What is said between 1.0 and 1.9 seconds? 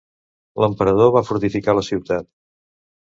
va fortificar la